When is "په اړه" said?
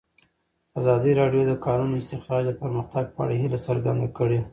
3.15-3.33